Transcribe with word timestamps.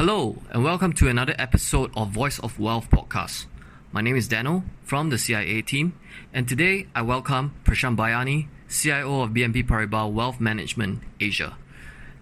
Hello, 0.00 0.38
and 0.48 0.64
welcome 0.64 0.94
to 0.94 1.08
another 1.08 1.34
episode 1.38 1.90
of 1.94 2.08
Voice 2.08 2.38
of 2.38 2.58
Wealth 2.58 2.88
podcast. 2.88 3.44
My 3.92 4.00
name 4.00 4.16
is 4.16 4.28
Daniel 4.28 4.64
from 4.82 5.10
the 5.10 5.18
CIA 5.18 5.60
team, 5.60 5.92
and 6.32 6.48
today 6.48 6.86
I 6.94 7.02
welcome 7.02 7.52
Prashant 7.64 7.98
Bhayani, 7.98 8.48
CIO 8.70 9.20
of 9.20 9.32
BNP 9.32 9.66
Paribas 9.66 10.10
Wealth 10.10 10.40
Management 10.40 11.02
Asia. 11.20 11.58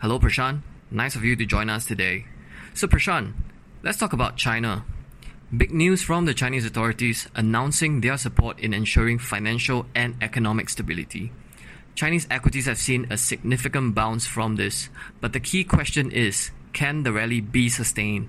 Hello, 0.03 0.19
Prashant. 0.19 0.63
Nice 0.91 1.15
of 1.15 1.23
you 1.25 1.37
to 1.37 1.47
join 1.47 1.71
us 1.71 1.85
today. 1.85 2.27
So, 2.75 2.89
Prashant, 2.89 3.35
let's 3.85 3.99
talk 3.99 4.13
about 4.13 4.37
China. 4.37 4.85
Big 5.57 5.71
news 5.71 6.03
from 6.03 6.25
the 6.25 6.35
Chinese 6.35 6.67
authorities 6.67 7.29
announcing 7.37 8.01
their 8.01 8.17
support 8.17 8.59
in 8.59 8.75
ensuring 8.75 9.21
financial 9.21 9.87
and 9.95 10.17
economic 10.21 10.69
stability. 10.69 11.31
Chinese 11.95 12.27
equities 12.29 12.67
have 12.67 12.79
seen 12.79 13.07
a 13.09 13.17
significant 13.17 13.95
bounce 13.95 14.27
from 14.27 14.57
this, 14.57 14.89
but 15.21 15.33
the 15.33 15.39
key 15.39 15.63
question 15.63 16.11
is 16.11 16.51
can 16.79 17.03
the 17.03 17.13
rally 17.13 17.41
be 17.41 17.69
sustained? 17.69 18.29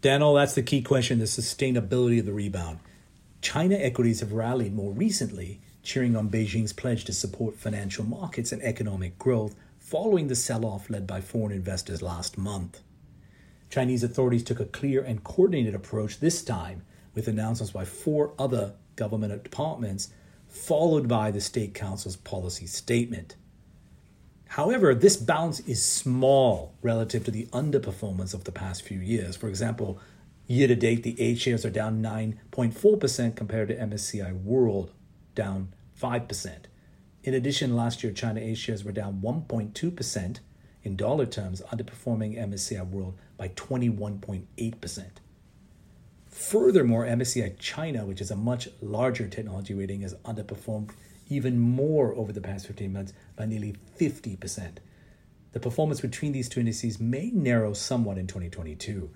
Daniel, 0.00 0.34
that's 0.34 0.56
the 0.56 0.64
key 0.64 0.82
question 0.82 1.20
the 1.20 1.26
sustainability 1.26 2.18
of 2.18 2.26
the 2.26 2.32
rebound. 2.32 2.80
China 3.40 3.76
equities 3.76 4.18
have 4.18 4.32
rallied 4.32 4.74
more 4.74 4.90
recently, 4.90 5.60
cheering 5.84 6.16
on 6.16 6.28
Beijing's 6.28 6.72
pledge 6.72 7.04
to 7.04 7.12
support 7.12 7.56
financial 7.56 8.04
markets 8.04 8.50
and 8.50 8.60
economic 8.62 9.16
growth 9.16 9.54
following 9.78 10.26
the 10.26 10.34
sell 10.34 10.64
off 10.64 10.90
led 10.90 11.06
by 11.06 11.20
foreign 11.20 11.52
investors 11.54 12.02
last 12.02 12.36
month. 12.36 12.80
Chinese 13.70 14.02
authorities 14.02 14.42
took 14.42 14.58
a 14.58 14.64
clear 14.64 15.00
and 15.00 15.22
coordinated 15.22 15.72
approach 15.76 16.18
this 16.18 16.42
time, 16.42 16.82
with 17.14 17.28
announcements 17.28 17.70
by 17.70 17.84
four 17.84 18.32
other 18.40 18.72
government 18.96 19.44
departments, 19.44 20.08
followed 20.48 21.06
by 21.06 21.30
the 21.30 21.40
State 21.40 21.74
Council's 21.74 22.16
policy 22.16 22.66
statement. 22.66 23.36
However, 24.54 24.96
this 24.96 25.16
bounce 25.16 25.60
is 25.60 25.80
small 25.80 26.74
relative 26.82 27.24
to 27.24 27.30
the 27.30 27.46
underperformance 27.52 28.34
of 28.34 28.42
the 28.42 28.50
past 28.50 28.82
few 28.82 28.98
years. 28.98 29.36
For 29.36 29.48
example, 29.48 30.00
year 30.48 30.66
to 30.66 30.74
date, 30.74 31.04
the 31.04 31.20
A 31.20 31.36
shares 31.36 31.64
are 31.64 31.70
down 31.70 32.02
9.4% 32.02 33.36
compared 33.36 33.68
to 33.68 33.76
MSCI 33.76 34.42
World, 34.42 34.90
down 35.36 35.72
5%. 36.02 36.52
In 37.22 37.32
addition, 37.32 37.76
last 37.76 38.02
year, 38.02 38.12
China 38.12 38.40
A 38.40 38.54
shares 38.54 38.82
were 38.82 38.90
down 38.90 39.20
1.2% 39.22 40.40
in 40.82 40.96
dollar 40.96 41.26
terms, 41.26 41.62
underperforming 41.72 42.36
MSCI 42.36 42.90
World 42.90 43.16
by 43.36 43.50
21.8%. 43.50 45.04
Furthermore, 46.26 47.06
MSCI 47.06 47.56
China, 47.60 48.04
which 48.04 48.20
is 48.20 48.32
a 48.32 48.36
much 48.36 48.68
larger 48.82 49.28
technology 49.28 49.74
rating, 49.74 50.00
has 50.00 50.14
underperformed 50.24 50.90
even 51.30 51.58
more 51.58 52.14
over 52.14 52.32
the 52.32 52.40
past 52.40 52.66
15 52.66 52.92
months 52.92 53.12
by 53.36 53.46
nearly 53.46 53.76
50%. 53.98 54.78
The 55.52 55.60
performance 55.60 56.00
between 56.00 56.32
these 56.32 56.48
two 56.48 56.60
indices 56.60 57.00
may 57.00 57.30
narrow 57.30 57.72
somewhat 57.72 58.18
in 58.18 58.26
2022. 58.26 59.10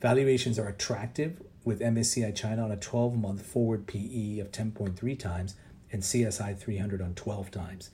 Valuations 0.00 0.58
are 0.58 0.68
attractive, 0.68 1.40
with 1.66 1.80
MSCI 1.80 2.34
China 2.34 2.64
on 2.64 2.70
a 2.70 2.76
12 2.76 3.16
month 3.16 3.44
forward 3.44 3.86
PE 3.86 4.38
of 4.38 4.52
10.3 4.52 5.18
times 5.18 5.56
and 5.92 6.02
CSI 6.02 6.56
300 6.56 7.02
on 7.02 7.14
12 7.14 7.50
times. 7.50 7.90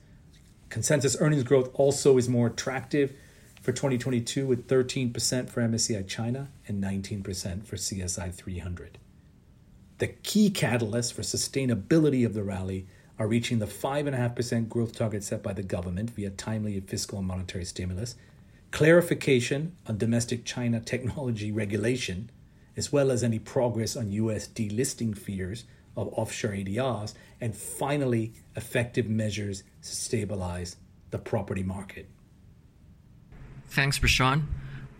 Consensus 0.69 1.17
earnings 1.19 1.43
growth 1.43 1.69
also 1.73 2.17
is 2.17 2.29
more 2.29 2.47
attractive 2.47 3.13
for 3.61 3.71
2022 3.71 4.45
with 4.45 4.67
13% 4.67 5.49
for 5.49 5.61
MSCI 5.61 6.07
China 6.07 6.49
and 6.67 6.83
19% 6.83 7.65
for 7.65 7.75
CSI 7.75 8.33
300. 8.33 8.99
The 9.97 10.07
key 10.07 10.49
catalyst 10.49 11.13
for 11.13 11.21
sustainability 11.21 12.25
of 12.25 12.33
the 12.33 12.43
rally 12.43 12.87
are 13.19 13.27
reaching 13.27 13.59
the 13.59 13.65
5.5% 13.65 14.69
growth 14.69 14.95
target 14.95 15.23
set 15.23 15.43
by 15.43 15.53
the 15.53 15.63
government 15.63 16.09
via 16.11 16.29
timely 16.29 16.79
fiscal 16.79 17.19
and 17.19 17.27
monetary 17.27 17.65
stimulus, 17.65 18.15
clarification 18.71 19.75
on 19.87 19.97
domestic 19.97 20.45
China 20.45 20.79
technology 20.79 21.51
regulation, 21.63 22.29
as 22.75 22.91
well 22.91 23.11
as 23.11 23.23
any 23.23 23.39
progress 23.39 23.95
on 23.95 24.11
US 24.11 24.47
delisting 24.47 25.17
fears 25.17 25.65
of 25.95 26.07
offshore 26.13 26.51
ADRs, 26.51 27.13
and 27.39 27.55
finally, 27.55 28.33
effective 28.55 29.07
measures 29.07 29.63
to 29.83 29.95
stabilize 29.95 30.77
the 31.11 31.19
property 31.19 31.61
market. 31.61 32.07
Thanks, 33.67 33.99
Prashant. 33.99 34.43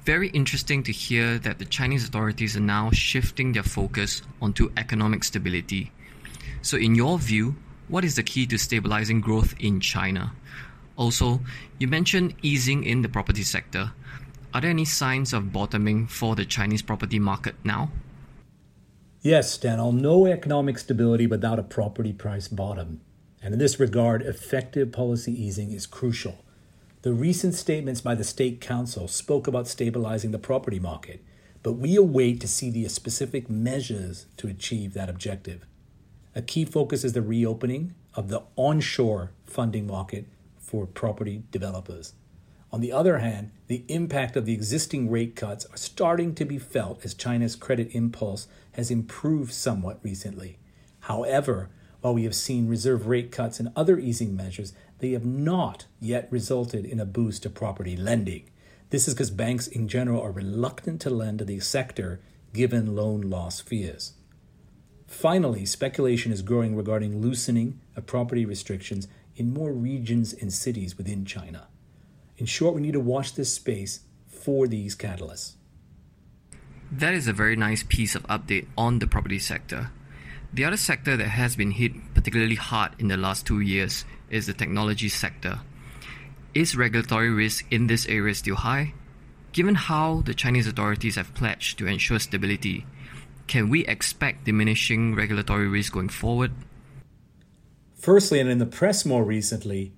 Very 0.05 0.29
interesting 0.29 0.83
to 0.83 0.91
hear 0.91 1.39
that 1.39 1.59
the 1.59 1.65
Chinese 1.65 2.07
authorities 2.07 2.57
are 2.57 2.59
now 2.59 2.91
shifting 2.91 3.53
their 3.53 3.63
focus 3.63 4.21
onto 4.41 4.71
economic 4.77 5.23
stability. 5.23 5.91
So, 6.61 6.77
in 6.77 6.93
your 6.93 7.17
view, 7.17 7.55
what 7.87 8.05
is 8.05 8.15
the 8.15 8.23
key 8.23 8.45
to 8.47 8.57
stabilizing 8.57 9.21
growth 9.21 9.53
in 9.59 9.79
China? 9.79 10.33
Also, 10.95 11.41
you 11.79 11.87
mentioned 11.87 12.35
easing 12.41 12.83
in 12.83 13.01
the 13.01 13.09
property 13.09 13.43
sector. 13.43 13.91
Are 14.53 14.61
there 14.61 14.69
any 14.69 14.85
signs 14.85 15.33
of 15.33 15.51
bottoming 15.51 16.07
for 16.07 16.35
the 16.35 16.45
Chinese 16.45 16.81
property 16.81 17.19
market 17.19 17.55
now? 17.63 17.89
Yes, 19.21 19.57
Daniel, 19.57 19.91
no 19.91 20.27
economic 20.27 20.77
stability 20.77 21.27
without 21.27 21.57
a 21.57 21.63
property 21.63 22.13
price 22.13 22.47
bottom. 22.47 23.01
And 23.41 23.53
in 23.53 23.59
this 23.59 23.79
regard, 23.79 24.21
effective 24.21 24.91
policy 24.91 25.31
easing 25.31 25.71
is 25.71 25.87
crucial. 25.87 26.43
The 27.01 27.13
recent 27.13 27.55
statements 27.55 27.99
by 27.99 28.15
the 28.15 28.23
State 28.23 28.61
Council 28.61 29.07
spoke 29.07 29.47
about 29.47 29.67
stabilizing 29.67 30.31
the 30.31 30.39
property 30.39 30.79
market, 30.79 31.23
but 31.61 31.73
we 31.73 31.95
await 31.95 32.39
to 32.41 32.47
see 32.47 32.69
the 32.69 32.87
specific 32.87 33.49
measures 33.49 34.25
to 34.37 34.47
achieve 34.47 34.93
that 34.93 35.09
objective. 35.09 35.65
A 36.35 36.41
key 36.41 36.65
focus 36.65 37.03
is 37.03 37.13
the 37.13 37.21
reopening 37.21 37.93
of 38.15 38.29
the 38.29 38.41
onshore 38.55 39.31
funding 39.45 39.85
market 39.85 40.25
for 40.57 40.87
property 40.87 41.43
developers. 41.51 42.13
On 42.71 42.81
the 42.81 42.91
other 42.91 43.19
hand, 43.19 43.51
the 43.67 43.83
impact 43.87 44.35
of 44.35 44.47
the 44.47 44.53
existing 44.53 45.11
rate 45.11 45.35
cuts 45.35 45.67
are 45.67 45.77
starting 45.77 46.33
to 46.33 46.43
be 46.43 46.57
felt 46.57 47.05
as 47.05 47.13
China's 47.13 47.55
credit 47.55 47.93
impulse 47.93 48.47
has 48.71 48.89
improved 48.89 49.53
somewhat 49.53 49.99
recently. 50.01 50.57
However, 51.01 51.69
while 52.01 52.15
we 52.15 52.23
have 52.23 52.33
seen 52.33 52.67
reserve 52.67 53.05
rate 53.05 53.31
cuts 53.31 53.59
and 53.59 53.71
other 53.75 53.99
easing 53.99 54.35
measures, 54.35 54.73
they 54.97 55.11
have 55.11 55.25
not 55.25 55.85
yet 55.99 56.27
resulted 56.31 56.83
in 56.83 56.99
a 56.99 57.05
boost 57.05 57.43
to 57.43 57.49
property 57.51 57.95
lending. 57.95 58.49
This 58.89 59.07
is 59.07 59.13
because 59.13 59.29
banks 59.29 59.67
in 59.67 59.87
general 59.87 60.21
are 60.23 60.31
reluctant 60.31 60.99
to 61.01 61.11
lend 61.11 61.39
to 61.39 61.45
the 61.45 61.59
sector 61.59 62.21
given 62.53 62.95
loan 62.95 63.21
loss 63.21 63.59
fears. 63.59 64.13
Finally, 65.13 65.63
speculation 65.63 66.31
is 66.31 66.41
growing 66.41 66.75
regarding 66.75 67.21
loosening 67.21 67.79
of 67.95 68.05
property 68.05 68.45
restrictions 68.45 69.07
in 69.35 69.53
more 69.53 69.71
regions 69.71 70.33
and 70.33 70.51
cities 70.51 70.97
within 70.97 71.23
China. 71.23 71.67
In 72.39 72.47
short, 72.47 72.73
we 72.73 72.81
need 72.81 72.93
to 72.93 72.99
watch 72.99 73.35
this 73.35 73.53
space 73.53 73.99
for 74.27 74.67
these 74.67 74.95
catalysts. 74.95 75.53
That 76.91 77.13
is 77.13 77.27
a 77.27 77.33
very 77.33 77.55
nice 77.55 77.83
piece 77.83 78.15
of 78.15 78.23
update 78.23 78.67
on 78.75 78.99
the 78.99 79.07
property 79.07 79.37
sector. 79.37 79.91
The 80.51 80.65
other 80.65 80.77
sector 80.77 81.15
that 81.15 81.29
has 81.29 81.55
been 81.55 81.71
hit 81.71 81.93
particularly 82.15 82.55
hard 82.55 82.93
in 82.97 83.07
the 83.07 83.15
last 83.15 83.45
two 83.45 83.59
years 83.59 84.05
is 84.31 84.47
the 84.47 84.53
technology 84.53 85.09
sector. 85.09 85.59
Is 86.55 86.75
regulatory 86.75 87.29
risk 87.29 87.65
in 87.71 87.85
this 87.85 88.07
area 88.07 88.33
still 88.33 88.55
high? 88.55 88.93
Given 89.51 89.75
how 89.75 90.21
the 90.25 90.33
Chinese 90.33 90.67
authorities 90.67 91.15
have 91.15 91.35
pledged 91.35 91.77
to 91.77 91.87
ensure 91.87 92.17
stability, 92.17 92.87
can 93.47 93.69
we 93.69 93.85
expect 93.85 94.45
diminishing 94.45 95.15
regulatory 95.15 95.67
risk 95.67 95.93
going 95.93 96.09
forward? 96.09 96.51
Firstly, 97.95 98.39
and 98.39 98.49
in 98.49 98.57
the 98.57 98.65
press 98.65 99.05
more 99.05 99.23
recently, 99.23 99.93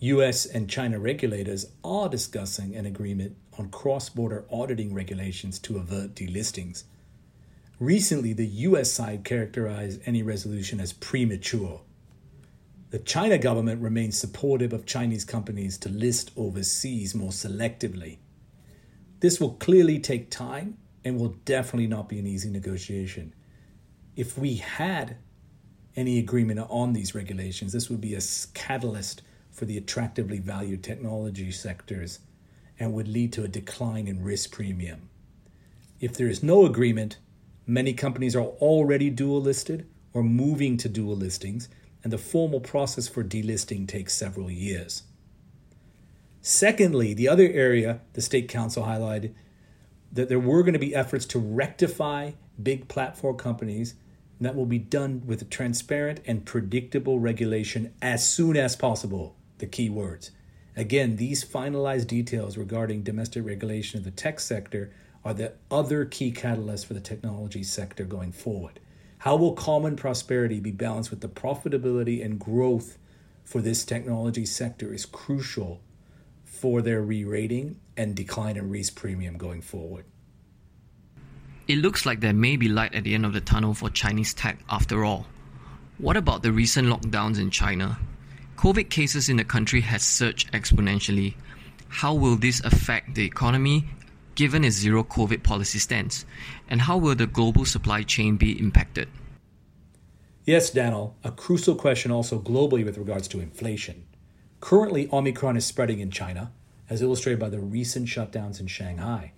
US 0.00 0.46
and 0.46 0.70
China 0.70 1.00
regulators 1.00 1.66
are 1.82 2.08
discussing 2.08 2.76
an 2.76 2.86
agreement 2.86 3.36
on 3.58 3.68
cross 3.70 4.08
border 4.08 4.44
auditing 4.50 4.94
regulations 4.94 5.58
to 5.60 5.76
avert 5.76 6.14
delistings. 6.14 6.84
Recently, 7.80 8.32
the 8.32 8.46
US 8.46 8.92
side 8.92 9.24
characterized 9.24 10.00
any 10.06 10.22
resolution 10.22 10.80
as 10.80 10.92
premature. 10.92 11.80
The 12.90 13.00
China 13.00 13.38
government 13.38 13.82
remains 13.82 14.16
supportive 14.16 14.72
of 14.72 14.86
Chinese 14.86 15.24
companies 15.24 15.76
to 15.78 15.88
list 15.88 16.30
overseas 16.36 17.14
more 17.14 17.30
selectively. 17.30 18.18
This 19.20 19.40
will 19.40 19.54
clearly 19.54 19.98
take 19.98 20.30
time 20.30 20.78
and 21.04 21.18
will 21.18 21.36
definitely 21.44 21.86
not 21.86 22.08
be 22.08 22.18
an 22.18 22.26
easy 22.26 22.50
negotiation. 22.50 23.34
If 24.16 24.36
we 24.36 24.56
had 24.56 25.16
any 25.96 26.18
agreement 26.18 26.60
on 26.68 26.92
these 26.92 27.14
regulations, 27.14 27.72
this 27.72 27.88
would 27.88 28.00
be 28.00 28.14
a 28.14 28.20
catalyst 28.54 29.22
for 29.50 29.64
the 29.64 29.78
attractively 29.78 30.38
valued 30.38 30.82
technology 30.82 31.50
sectors 31.50 32.20
and 32.78 32.92
would 32.92 33.08
lead 33.08 33.32
to 33.32 33.44
a 33.44 33.48
decline 33.48 34.06
in 34.06 34.22
risk 34.22 34.52
premium. 34.52 35.08
If 36.00 36.16
there 36.16 36.28
is 36.28 36.42
no 36.42 36.64
agreement, 36.64 37.18
many 37.66 37.92
companies 37.92 38.36
are 38.36 38.42
already 38.42 39.10
dual 39.10 39.42
listed 39.42 39.88
or 40.12 40.22
moving 40.22 40.76
to 40.78 40.88
dual 40.88 41.16
listings, 41.16 41.68
and 42.02 42.12
the 42.12 42.18
formal 42.18 42.60
process 42.60 43.08
for 43.08 43.24
delisting 43.24 43.86
takes 43.86 44.14
several 44.14 44.50
years. 44.50 45.02
Secondly, 46.40 47.12
the 47.12 47.28
other 47.28 47.48
area 47.48 48.00
the 48.12 48.22
State 48.22 48.48
Council 48.48 48.84
highlighted 48.84 49.34
that 50.12 50.28
there 50.28 50.40
were 50.40 50.62
going 50.62 50.72
to 50.72 50.78
be 50.78 50.94
efforts 50.94 51.26
to 51.26 51.38
rectify 51.38 52.32
big 52.62 52.88
platform 52.88 53.36
companies, 53.36 53.94
and 54.38 54.46
that 54.46 54.54
will 54.54 54.66
be 54.66 54.78
done 54.78 55.22
with 55.26 55.42
a 55.42 55.44
transparent 55.44 56.20
and 56.26 56.46
predictable 56.46 57.18
regulation 57.18 57.92
as 58.00 58.26
soon 58.26 58.56
as 58.56 58.76
possible. 58.76 59.36
The 59.58 59.66
key 59.66 59.90
words. 59.90 60.30
Again, 60.76 61.16
these 61.16 61.44
finalized 61.44 62.06
details 62.06 62.56
regarding 62.56 63.02
domestic 63.02 63.44
regulation 63.44 63.98
of 63.98 64.04
the 64.04 64.12
tech 64.12 64.38
sector 64.38 64.92
are 65.24 65.34
the 65.34 65.52
other 65.70 66.04
key 66.04 66.32
catalysts 66.32 66.86
for 66.86 66.94
the 66.94 67.00
technology 67.00 67.64
sector 67.64 68.04
going 68.04 68.30
forward. 68.30 68.78
How 69.18 69.34
will 69.34 69.54
common 69.54 69.96
prosperity 69.96 70.60
be 70.60 70.70
balanced 70.70 71.10
with 71.10 71.20
the 71.20 71.28
profitability 71.28 72.24
and 72.24 72.38
growth 72.38 72.98
for 73.44 73.60
this 73.60 73.84
technology 73.84 74.46
sector 74.46 74.94
is 74.94 75.04
crucial 75.04 75.80
for 76.58 76.82
their 76.82 77.02
re 77.02 77.24
rating 77.24 77.78
and 77.96 78.14
decline 78.14 78.56
in 78.56 78.68
risk 78.68 78.94
premium 78.96 79.36
going 79.38 79.62
forward. 79.62 80.04
It 81.68 81.78
looks 81.78 82.06
like 82.06 82.20
there 82.20 82.32
may 82.32 82.56
be 82.56 82.68
light 82.68 82.94
at 82.94 83.04
the 83.04 83.14
end 83.14 83.26
of 83.26 83.32
the 83.32 83.40
tunnel 83.40 83.74
for 83.74 83.90
Chinese 83.90 84.34
tech 84.34 84.58
after 84.70 85.04
all. 85.04 85.26
What 85.98 86.16
about 86.16 86.42
the 86.42 86.52
recent 86.52 86.88
lockdowns 86.88 87.38
in 87.38 87.50
China? 87.50 87.98
COVID 88.56 88.88
cases 88.88 89.28
in 89.28 89.36
the 89.36 89.44
country 89.44 89.82
has 89.82 90.02
surged 90.02 90.50
exponentially. 90.52 91.34
How 91.88 92.14
will 92.14 92.36
this 92.36 92.60
affect 92.64 93.14
the 93.14 93.24
economy 93.24 93.84
given 94.34 94.64
its 94.64 94.76
zero 94.76 95.04
COVID 95.04 95.42
policy 95.42 95.78
stance? 95.78 96.24
And 96.68 96.80
how 96.80 96.96
will 96.96 97.14
the 97.14 97.26
global 97.26 97.64
supply 97.64 98.02
chain 98.02 98.36
be 98.36 98.58
impacted? 98.58 99.08
Yes, 100.44 100.70
Daniel, 100.70 101.14
a 101.22 101.30
crucial 101.30 101.74
question 101.74 102.10
also 102.10 102.40
globally 102.40 102.84
with 102.84 102.96
regards 102.96 103.28
to 103.28 103.40
inflation. 103.40 104.07
Currently, 104.60 105.08
Omicron 105.12 105.56
is 105.56 105.64
spreading 105.64 106.00
in 106.00 106.10
China, 106.10 106.52
as 106.90 107.00
illustrated 107.02 107.38
by 107.38 107.48
the 107.48 107.60
recent 107.60 108.08
shutdowns 108.08 108.60
in 108.60 108.66
Shanghai. 108.66 109.32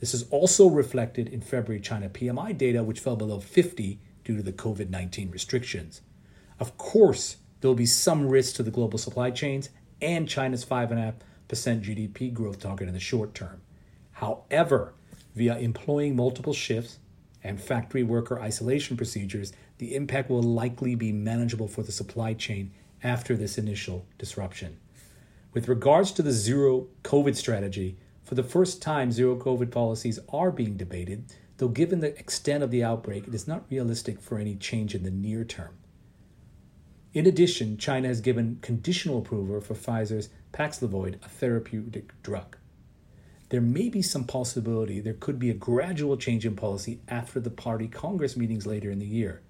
This 0.00 0.12
is 0.12 0.28
also 0.30 0.68
reflected 0.68 1.28
in 1.28 1.40
February 1.40 1.80
China 1.80 2.08
PMI 2.10 2.56
data, 2.56 2.82
which 2.82 3.00
fell 3.00 3.16
below 3.16 3.40
50 3.40 3.98
due 4.22 4.36
to 4.36 4.42
the 4.42 4.52
COVID 4.52 4.90
19 4.90 5.30
restrictions. 5.30 6.02
Of 6.60 6.76
course, 6.76 7.36
there 7.60 7.70
will 7.70 7.74
be 7.74 7.86
some 7.86 8.28
risk 8.28 8.56
to 8.56 8.62
the 8.62 8.70
global 8.70 8.98
supply 8.98 9.30
chains 9.30 9.70
and 10.02 10.28
China's 10.28 10.64
5.5% 10.64 11.14
GDP 11.48 12.32
growth 12.32 12.60
target 12.60 12.88
in 12.88 12.94
the 12.94 13.00
short 13.00 13.34
term. 13.34 13.62
However, 14.12 14.92
via 15.34 15.56
employing 15.56 16.16
multiple 16.16 16.52
shifts 16.52 16.98
and 17.42 17.60
factory 17.60 18.02
worker 18.02 18.38
isolation 18.38 18.96
procedures, 18.96 19.52
the 19.78 19.94
impact 19.94 20.28
will 20.30 20.42
likely 20.42 20.94
be 20.94 21.12
manageable 21.12 21.68
for 21.68 21.82
the 21.82 21.92
supply 21.92 22.34
chain 22.34 22.72
after 23.04 23.36
this 23.36 23.58
initial 23.58 24.06
disruption. 24.18 24.78
With 25.52 25.68
regards 25.68 26.10
to 26.12 26.22
the 26.22 26.32
zero 26.32 26.88
COVID 27.04 27.36
strategy, 27.36 27.96
for 28.24 28.34
the 28.34 28.42
first 28.42 28.82
time, 28.82 29.12
zero 29.12 29.36
COVID 29.36 29.70
policies 29.70 30.18
are 30.30 30.50
being 30.50 30.76
debated, 30.76 31.26
though 31.58 31.68
given 31.68 32.00
the 32.00 32.18
extent 32.18 32.64
of 32.64 32.72
the 32.72 32.82
outbreak, 32.82 33.28
it 33.28 33.34
is 33.34 33.46
not 33.46 33.66
realistic 33.70 34.20
for 34.20 34.38
any 34.38 34.56
change 34.56 34.94
in 34.94 35.04
the 35.04 35.10
near 35.10 35.44
term. 35.44 35.76
In 37.12 37.26
addition, 37.26 37.76
China 37.76 38.08
has 38.08 38.20
given 38.20 38.58
conditional 38.62 39.18
approval 39.18 39.60
for 39.60 39.74
Pfizer's 39.74 40.30
Paxlovid, 40.52 41.24
a 41.24 41.28
therapeutic 41.28 42.20
drug. 42.22 42.56
There 43.50 43.60
may 43.60 43.88
be 43.88 44.02
some 44.02 44.24
possibility 44.24 44.98
there 44.98 45.14
could 45.14 45.38
be 45.38 45.50
a 45.50 45.54
gradual 45.54 46.16
change 46.16 46.44
in 46.44 46.56
policy 46.56 46.98
after 47.06 47.38
the 47.38 47.50
party 47.50 47.86
Congress 47.86 48.36
meetings 48.36 48.66
later 48.66 48.90
in 48.90 48.98
the 48.98 49.06
year. 49.06 49.42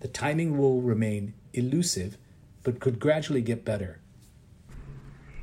The 0.00 0.08
timing 0.08 0.58
will 0.58 0.82
remain 0.82 1.32
elusive, 1.54 2.18
but 2.62 2.80
could 2.80 2.98
gradually 2.98 3.42
get 3.42 3.64
better. 3.64 4.00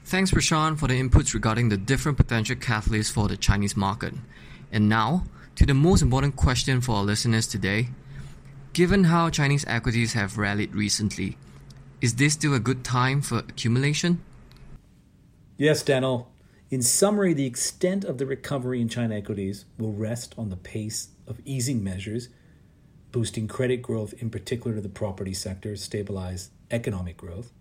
Thanks, 0.06 0.32
Prashant, 0.32 0.80
for 0.80 0.88
the 0.88 1.02
inputs 1.02 1.34
regarding 1.34 1.70
the 1.70 1.78
different 1.78 2.18
potential 2.18 2.56
catalysts 2.56 3.12
for 3.12 3.28
the 3.28 3.36
Chinese 3.36 3.76
market. 3.76 4.14
And 4.72 4.88
now, 4.88 5.24
to 5.58 5.66
the 5.66 5.74
most 5.74 6.04
important 6.04 6.36
question 6.36 6.82
for 6.82 6.98
our 6.98 7.04
listeners 7.04 7.48
today. 7.48 7.90
Given 8.74 9.06
how 9.06 9.32
Chinese 9.32 9.66
equities 9.68 10.14
have 10.14 10.38
rallied 10.38 10.76
recently, 10.76 11.36
is 12.00 12.16
this 12.16 12.34
still 12.34 12.54
a 12.54 12.60
good 12.60 12.84
time 12.84 13.24
for 13.24 13.40
accumulation? 13.40 14.24
Yes, 15.58 15.82
Daniel. 15.82 16.32
In 16.70 16.84
summary, 16.84 17.34
the 17.34 17.48
extent 17.48 18.06
of 18.06 18.20
the 18.20 18.28
recovery 18.28 18.80
in 18.80 18.88
China 18.88 19.16
equities 19.16 19.66
will 19.80 19.94
rest 19.94 20.36
on 20.38 20.50
the 20.50 20.58
pace 20.58 21.08
of 21.26 21.42
easing 21.44 21.84
measures, 21.84 22.30
boosting 23.12 23.48
credit 23.48 23.82
growth, 23.82 24.14
in 24.20 24.30
particular 24.30 24.76
to 24.76 24.82
the 24.82 24.90
property 24.90 25.34
sector, 25.34 25.76
stabilize 25.76 26.52
economic 26.72 27.18
growth 27.18 27.52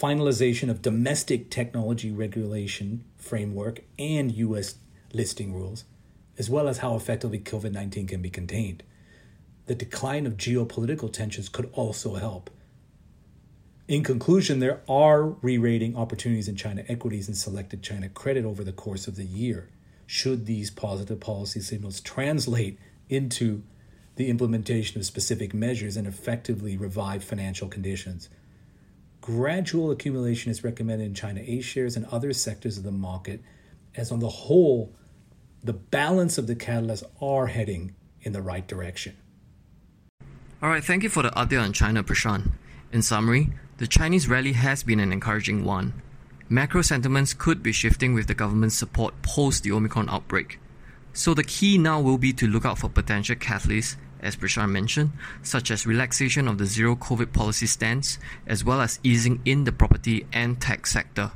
finalization 0.00 0.70
of 0.70 0.82
domestic 0.82 1.50
technology 1.50 2.10
regulation 2.10 3.04
framework 3.16 3.80
and 3.98 4.32
U.S. 4.32 4.76
listing 5.12 5.52
rules, 5.52 5.84
as 6.38 6.48
well 6.48 6.68
as 6.68 6.78
how 6.78 6.94
effectively 6.94 7.38
COVID 7.38 7.72
19 7.72 8.06
can 8.06 8.22
be 8.22 8.30
contained. 8.30 8.82
The 9.66 9.74
decline 9.74 10.26
of 10.26 10.36
geopolitical 10.36 11.12
tensions 11.12 11.48
could 11.48 11.68
also 11.72 12.14
help. 12.14 12.50
In 13.88 14.04
conclusion, 14.04 14.60
there 14.60 14.80
are 14.88 15.24
re 15.24 15.58
rating 15.58 15.96
opportunities 15.96 16.48
in 16.48 16.56
China 16.56 16.84
equities 16.88 17.28
and 17.28 17.36
selected 17.36 17.82
China 17.82 18.08
credit 18.08 18.44
over 18.44 18.62
the 18.62 18.72
course 18.72 19.08
of 19.08 19.16
the 19.16 19.24
year, 19.24 19.68
should 20.06 20.46
these 20.46 20.70
positive 20.70 21.20
policy 21.20 21.60
signals 21.60 22.00
translate 22.00 22.78
into 23.08 23.62
the 24.20 24.28
implementation 24.28 25.00
of 25.00 25.06
specific 25.06 25.54
measures 25.54 25.96
and 25.96 26.06
effectively 26.06 26.76
revive 26.76 27.24
financial 27.24 27.66
conditions. 27.66 28.28
Gradual 29.22 29.90
accumulation 29.90 30.50
is 30.50 30.62
recommended 30.62 31.06
in 31.06 31.14
China 31.14 31.40
A 31.42 31.62
shares 31.62 31.96
and 31.96 32.04
other 32.06 32.34
sectors 32.34 32.76
of 32.76 32.84
the 32.84 32.92
market, 32.92 33.40
as 33.94 34.12
on 34.12 34.20
the 34.20 34.28
whole, 34.28 34.94
the 35.64 35.72
balance 35.72 36.36
of 36.36 36.46
the 36.46 36.54
catalysts 36.54 37.02
are 37.22 37.46
heading 37.46 37.94
in 38.20 38.34
the 38.34 38.42
right 38.42 38.68
direction. 38.68 39.16
All 40.62 40.68
right, 40.68 40.84
thank 40.84 41.02
you 41.02 41.08
for 41.08 41.22
the 41.22 41.30
update 41.30 41.62
on 41.62 41.72
China, 41.72 42.04
Prashant. 42.04 42.50
In 42.92 43.00
summary, 43.00 43.48
the 43.78 43.86
Chinese 43.86 44.28
rally 44.28 44.52
has 44.52 44.82
been 44.82 45.00
an 45.00 45.14
encouraging 45.14 45.64
one. 45.64 45.94
Macro 46.50 46.82
sentiments 46.82 47.32
could 47.32 47.62
be 47.62 47.72
shifting 47.72 48.12
with 48.12 48.26
the 48.26 48.34
government's 48.34 48.76
support 48.76 49.14
post 49.22 49.62
the 49.62 49.72
Omicron 49.72 50.10
outbreak. 50.10 50.58
So 51.14 51.32
the 51.32 51.42
key 51.42 51.78
now 51.78 52.02
will 52.02 52.18
be 52.18 52.34
to 52.34 52.46
look 52.46 52.66
out 52.66 52.78
for 52.78 52.90
potential 52.90 53.36
catalysts 53.36 53.96
as 54.22 54.36
Prashant 54.36 54.70
mentioned, 54.70 55.12
such 55.42 55.70
as 55.70 55.86
relaxation 55.86 56.48
of 56.48 56.58
the 56.58 56.66
zero 56.66 56.96
COVID 56.96 57.32
policy 57.32 57.66
stance, 57.66 58.18
as 58.46 58.64
well 58.64 58.80
as 58.80 59.00
easing 59.02 59.40
in 59.44 59.64
the 59.64 59.72
property 59.72 60.26
and 60.32 60.60
tech 60.60 60.86
sector. 60.86 61.32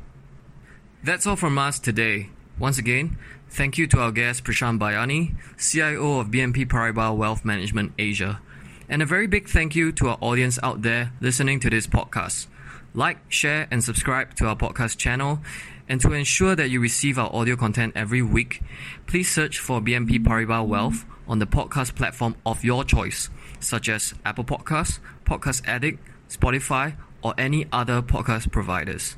That's 1.03 1.27
all 1.27 1.37
from 1.37 1.59
us 1.59 1.79
today. 1.79 2.31
Once 2.59 2.79
again, 2.79 3.19
thank 3.51 3.77
you 3.77 3.87
to 3.89 4.01
our 4.01 4.13
guest 4.13 4.45
Prashant 4.45 4.79
Bhayani, 4.79 5.35
CIO 5.59 6.21
of 6.21 6.29
BNP 6.29 6.67
Paribas 6.67 7.17
Wealth 7.17 7.45
Management 7.45 7.93
Asia. 7.99 8.41
And 8.89 9.03
a 9.03 9.07
very 9.07 9.27
big 9.27 9.49
thank 9.49 9.75
you 9.75 9.93
to 9.93 10.09
our 10.09 10.19
audience 10.21 10.59
out 10.63 10.83
there 10.83 11.13
listening 11.21 11.61
to 11.61 11.71
this 11.71 11.87
podcast. 11.87 12.47
Like, 12.95 13.19
share, 13.29 13.67
and 13.73 13.83
subscribe 13.83 14.37
to 14.37 14.47
our 14.47 14.55
podcast 14.55 14.97
channel. 14.97 15.41
And 15.89 16.01
to 16.01 16.13
ensure 16.13 16.55
that 16.55 16.71
you 16.71 16.81
receive 16.81 17.19
our 17.19 17.29
audio 17.35 17.57
content 17.57 17.93
every 17.97 18.23
week, 18.23 18.63
please 19.07 19.29
search 19.31 19.59
for 19.59 19.81
BNP 19.81 20.25
Paribas 20.25 20.67
Wealth 20.67 21.05
on 21.27 21.41
the 21.41 21.47
podcast 21.47 21.97
platform 21.97 22.37
of 22.47 22.65
your 22.65 22.85
choice, 22.85 23.29
such 23.59 23.89
as 23.89 24.15
Apple 24.25 24.45
Podcasts, 24.45 25.01
Podcast 25.27 25.67
Addict, 25.67 25.99
Spotify, 26.31 26.97
or 27.21 27.35
any 27.37 27.67
other 27.73 28.01
podcast 28.01 28.53
providers. 28.53 29.17